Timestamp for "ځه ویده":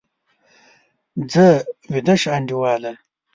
1.31-2.15